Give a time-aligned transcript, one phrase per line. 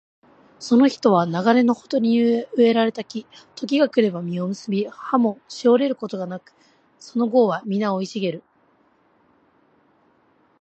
[0.57, 6.55] その人は流れのほとりに植えられた木、時が来れば実を結び、葉もしおれることがなく、
[6.97, 8.43] その業はみな生い茂る